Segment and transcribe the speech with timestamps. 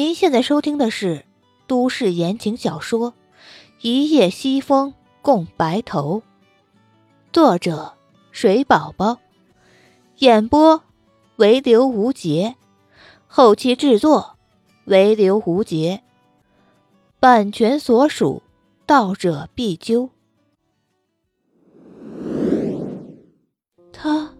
[0.00, 1.26] 您现在收听的是
[1.66, 3.12] 都市言情小说
[3.82, 6.20] 《一夜西风共白头》，
[7.34, 7.92] 作者
[8.30, 9.18] 水宝宝，
[10.20, 10.82] 演播
[11.36, 12.56] 唯留无节，
[13.26, 14.38] 后期制作
[14.86, 16.02] 唯留无节，
[17.20, 18.42] 版权所属，
[18.86, 20.08] 盗者必究。
[23.92, 24.30] 她，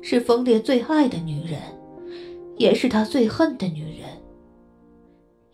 [0.00, 1.60] 是风烈最爱的女人，
[2.56, 4.08] 也是他最恨的女人。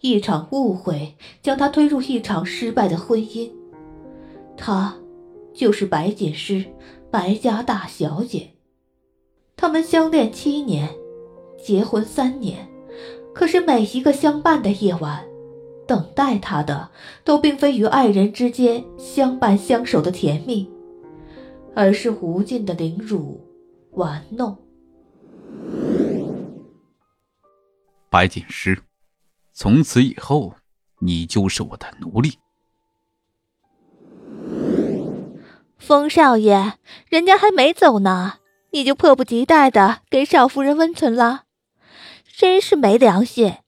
[0.01, 3.51] 一场误会将他推入一场失败的婚姻，
[4.57, 4.95] 他
[5.55, 6.65] 就是白锦诗，
[7.11, 8.51] 白家大小姐。
[9.57, 10.91] 他们相恋七年，
[11.63, 12.69] 结婚三年，
[13.33, 15.25] 可是每一个相伴的夜晚，
[15.87, 16.91] 等待他的
[17.25, 20.69] 都并非与爱人之间相伴相守的甜蜜，
[21.75, 23.41] 而是无尽的凌辱、
[23.93, 24.57] 玩弄。
[28.11, 28.79] 白锦诗。
[29.57, 30.57] 从此以后，
[30.99, 32.41] 你就是我的奴隶。
[35.79, 36.75] 风少爷，
[37.09, 38.41] 人家还没走呢，
[38.73, 41.45] 你就迫不及待的给少夫人温存了，
[42.27, 43.59] 真是没良心！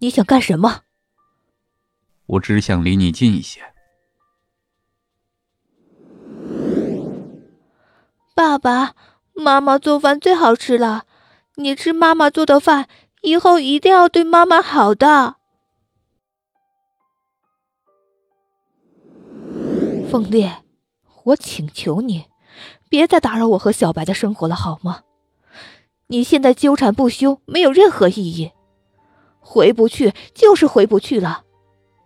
[0.00, 0.82] 你想干什么？
[2.26, 3.62] 我只想离你近一些。
[8.34, 8.94] 爸爸
[9.32, 11.06] 妈妈做饭最好吃了。
[11.60, 12.88] 你吃妈妈做的饭，
[13.20, 15.36] 以后一定要对妈妈好的。
[20.10, 20.64] 凤烈，
[21.24, 22.24] 我请求你，
[22.88, 25.02] 别再打扰我和小白的生活了，好吗？
[26.06, 28.52] 你现在纠缠不休，没有任何意义。
[29.38, 31.44] 回不去就是回不去了，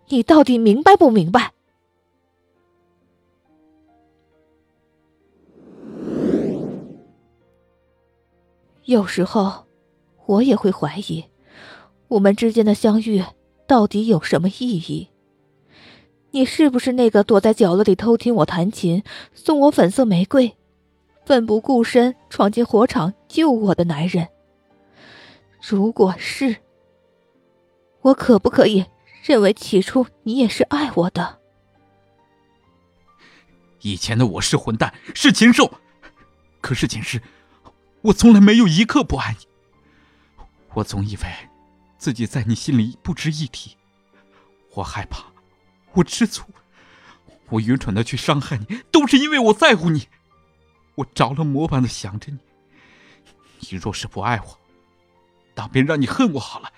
[0.08, 1.53] 你到底明白不明白？
[8.84, 9.64] 有时候，
[10.27, 11.24] 我也会怀疑，
[12.08, 13.24] 我们之间的相遇
[13.66, 15.08] 到底有什么意义？
[16.33, 19.02] 你是不是那个躲在角落里偷听我弹琴、
[19.33, 20.55] 送我粉色玫瑰、
[21.24, 24.28] 奋不顾身闯进火场救我的男人？
[25.62, 26.56] 如果是，
[28.02, 28.84] 我可不可以
[29.22, 31.39] 认为起初你也是爱我的？
[33.80, 35.72] 以前的我是混蛋，是禽兽，
[36.61, 37.22] 可是锦诗。
[38.04, 39.46] 我从来没有一刻不爱你。
[40.74, 41.22] 我总以为
[41.96, 43.76] 自己在你心里不值一提，
[44.74, 45.24] 我害怕，
[45.94, 46.44] 我吃醋，
[47.48, 50.08] 我愚蠢的去伤害你，都是因为我在乎你。
[50.96, 52.38] 我着了魔般的想着你。
[53.60, 54.58] 你若是不爱我，
[55.54, 56.70] 那便让你恨我好了。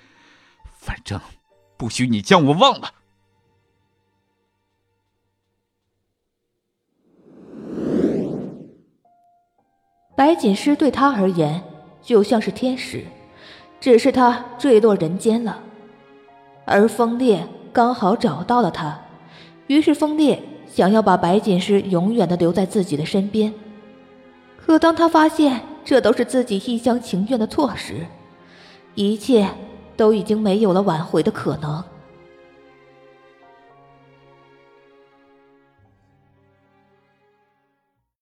[0.79, 1.21] 反正
[1.77, 2.95] 不许你将我忘了。
[10.17, 11.63] 白锦诗对他而言
[12.03, 13.05] 就像是天使，
[13.79, 15.59] 只是他坠落人间了。
[16.65, 18.99] 而风烈刚好找到了他，
[19.67, 23.53] 于是风烈想要把白锦诗永远的留在自己的身边。
[24.57, 28.07] 可当他发现这都是自己一厢情愿的错时，
[28.95, 29.47] 一切
[29.97, 31.85] 都已经没有了挽回的可能。